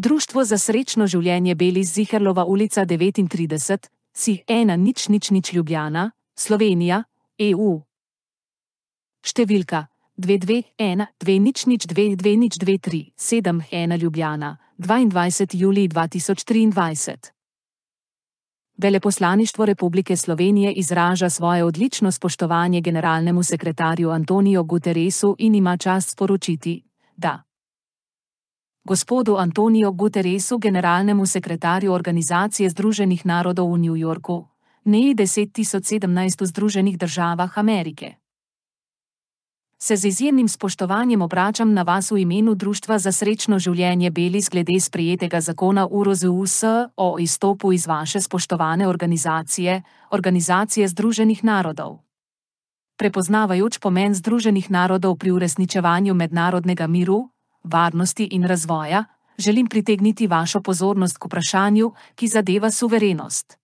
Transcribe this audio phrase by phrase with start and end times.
[0.00, 7.02] Društvo za srečno življenje Belis Ziherlova ulica 39, si 1 nič nič nič Ljubljana, Slovenija,
[7.38, 7.82] EU.
[9.20, 9.82] Številka
[10.16, 15.60] 221 2 nič nič 2 2 nič 2 3 7 1 Ljubljana, 22.
[15.60, 17.28] julij 2023.
[18.80, 26.82] Veleposlaništvo Republike Slovenije izraža svoje odlično spoštovanje generalnemu sekretarju Antoniju Guterresu in ima čast sporočiti,
[27.16, 27.49] da.
[28.84, 34.48] Gospodu Antoniju Guterresu, generalnemu sekretarju Organizacije Združenih narodov v New Yorku,
[34.84, 38.14] NEI 10017 v Združenih državah Amerike.
[39.78, 44.80] Se z izjemnim spoštovanjem obračam na vas v imenu Društva za srečno življenje Belis glede
[44.80, 46.64] sprejetega zakona UROZUS
[46.96, 51.98] o izstopu iz vaše spoštovane organizacije, Organizacije Združenih narodov.
[52.96, 57.28] Prepoznavajoč pomen Združenih narodov pri uresničevanju mednarodnega miru,
[57.64, 59.04] varnosti in razvoja,
[59.38, 63.58] želim pritegniti vašo pozornost k vprašanju, ki zadeva suverenost.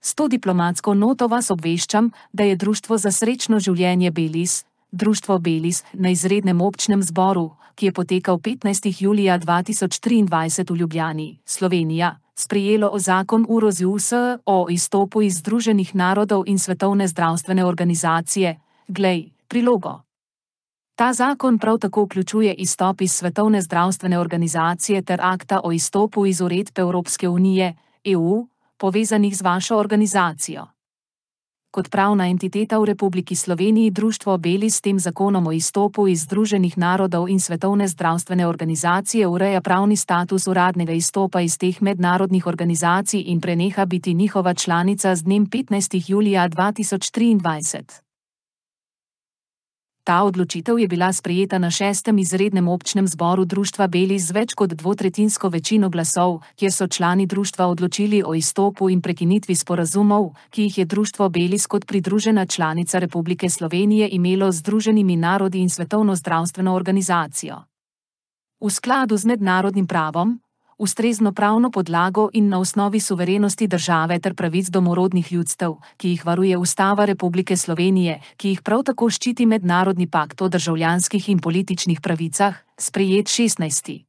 [0.00, 5.84] S to diplomatsko noto vas obveščam, da je Društvo za srečno življenje Belis, Društvo Belis
[5.92, 9.02] na izrednem občnem zboru, ki je potekal 15.
[9.02, 14.12] julija 2023 v Ljubljani, Slovenija, sprejelo zakon UROZUS
[14.46, 20.07] o izstopu iz Združenih narodov in Svetovne zdravstvene organizacije, glej, prilogo.
[20.98, 26.40] Ta zakon prav tako vključuje izstop iz Svetovne zdravstvene organizacije ter akta o izstopu iz
[26.40, 28.46] uredb Evropske unije, EU,
[28.76, 30.66] povezanih z vašo organizacijo.
[31.70, 36.78] Kot pravna entiteta v Republiki Sloveniji društvo Beli s tem zakonom o izstopu iz Združenih
[36.78, 43.40] narodov in Svetovne zdravstvene organizacije ureja pravni status uradnega izstopa iz teh mednarodnih organizacij in
[43.40, 46.10] preneha biti njihova članica z dnem 15.
[46.10, 48.07] julija 2023.
[50.08, 54.72] Ta odločitev je bila sprejeta na šestem izrednem občnem zboru društva Beli z več kot
[54.72, 60.78] dvotretinsko večino glasov, kjer so člani društva odločili o izstopu in prekinitvi sporazumov, ki jih
[60.78, 66.74] je društvo Belis kot pridružena članica Republike Slovenije imelo z Združenimi narodi in Svetovno zdravstveno
[66.74, 67.60] organizacijo.
[68.60, 70.40] V skladu z mednarodnim pravom,
[70.78, 76.56] ustrezno pravno podlago in na osnovi suverenosti države ter pravic domorodnih ljudstev, ki jih varuje
[76.56, 82.54] Ustava Republike Slovenije, ki jih prav tako ščiti Mednarodni pakt o državljanskih in političnih pravicah,
[82.78, 84.04] sprejet 16.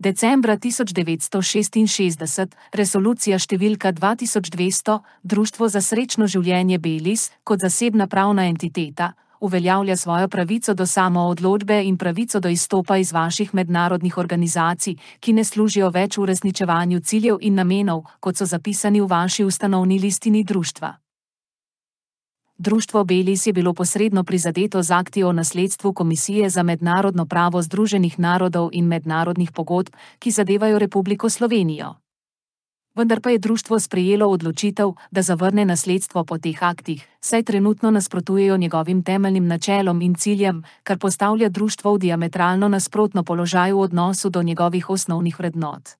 [0.00, 9.96] Decembra 1966, resolucija številka 2200, Društvo za srečno življenje Belis, kot zasebna pravna entiteta, uveljavlja
[9.96, 15.90] svojo pravico do samoodločbe in pravico do izstopa iz vaših mednarodnih organizacij, ki ne služijo
[15.90, 20.96] več v resničevanju ciljev in namenov, kot so zapisani v vaši ustanovni listini društva.
[22.58, 28.18] Društvo Belis je bilo posredno prizadeto z akti o nasledstvu Komisije za mednarodno pravo Združenih
[28.18, 31.99] narodov in mednarodnih pogodb, ki zadevajo Republiko Slovenijo
[32.94, 38.56] vendar pa je društvo sprejelo odločitev, da zavrne nasledstvo po teh aktih, saj trenutno nasprotujejo
[38.56, 44.42] njegovim temeljnim načelom in ciljem, kar postavlja društvo v diametralno nasprotno položaj v odnosu do
[44.42, 45.99] njegovih osnovnih vrednot.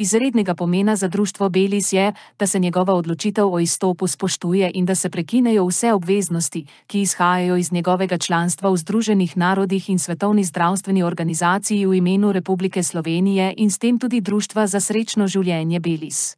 [0.00, 4.94] Izrednega pomena za društvo Belis je, da se njegova odločitev o izstopu spoštuje in da
[4.94, 11.02] se prekinejo vse obveznosti, ki izhajajo iz njegovega članstva v Združenih narodih in Svetovni zdravstveni
[11.02, 16.36] organizaciji v imenu Republike Slovenije in s tem tudi Društva za srečno življenje Belis.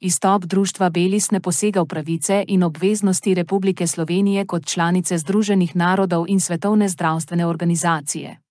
[0.00, 6.24] Izstop društva Belis ne posega v pravice in obveznosti Republike Slovenije kot članice Združenih narodov
[6.28, 8.45] in Svetovne zdravstvene organizacije.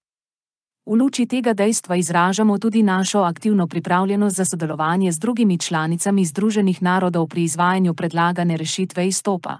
[0.85, 6.81] V luči tega dejstva izražamo tudi našo aktivno pripravljenost za sodelovanje z drugimi članicami Združenih
[6.81, 9.57] narodov pri izvajanju predlagane rešitve izstopa.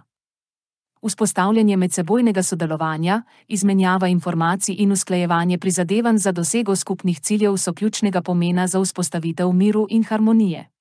[1.02, 8.68] Vzpostavljanje medsebojnega sodelovanja, izmenjava informacij in usklajevanje prizadevanj za dosego skupnih ciljev so ključnega pomena
[8.68, 10.75] za vzpostavitev miru in harmonije.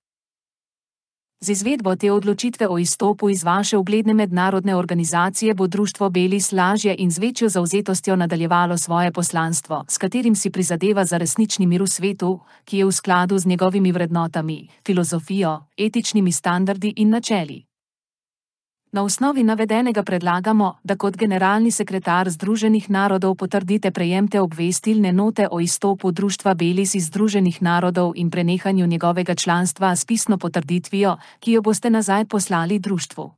[1.45, 6.95] Z izvedbo te odločitve o izstopu iz vaše ugledne mednarodne organizacije bo Društvo Belis lažje
[6.99, 11.87] in z večjo zauzetostjo nadaljevalo svoje poslanstvo, s katerim si prizadeva za resnični mir v
[11.87, 17.74] svetu, ki je v skladu z njegovimi vrednotami, filozofijo, etičnimi standardi in načeli.
[18.95, 25.59] Na osnovi navedenega predlagamo, da kot generalni sekretar Združenih narodov potrdite prejemte obvestilne note o
[25.61, 31.63] izstopu Društva Belis iz Združenih narodov in prenehanju njegovega članstva s pisno potrditvijo, ki jo
[31.63, 33.33] boste nazaj poslali društvu.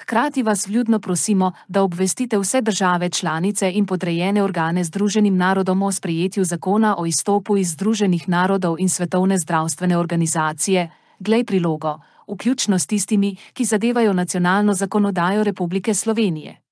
[0.00, 5.92] Hkrati vas vljudno prosimo, da obvestite vse države članice in podrejene organe Združenim narodom o
[5.92, 11.98] sprejetju zakona o izstopu iz Združenih narodov in Svetovne zdravstvene organizacije, glej prilogo
[12.28, 16.62] vključno s tistimi, ki zadevajo nacionalno zakonodajo Republike Slovenije.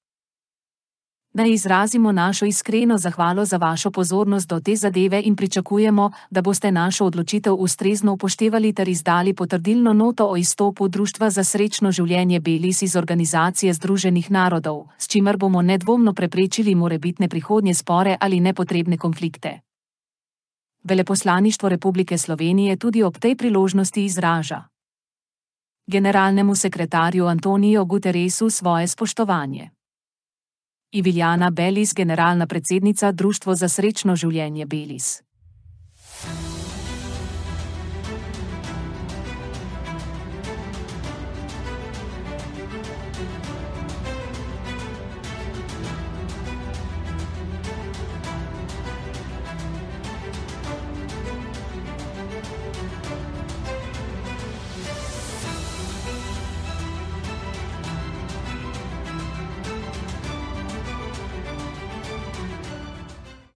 [1.33, 6.73] Naj izrazimo našo iskreno zahvalo za vašo pozornost do te zadeve in pričakujemo, da boste
[6.73, 12.83] našo odločitev ustrezno upoštevali ter izdali potrdilno noto o izstopu Društva za srečno življenje Belis
[12.83, 19.61] iz Organizacije Združenih narodov, s čimer bomo nedvomno preprečili morebitne prihodnje spore ali nepotrebne konflikte.
[20.85, 24.65] Veleposlaništvo Republike Slovenije tudi ob tej priložnosti izraža
[25.91, 29.71] generalnemu sekretarju Antonijo Guterresu svoje spoštovanje.
[30.93, 35.23] Iviljana Belis, generalna predsednica Društva za srečno življenje Belis.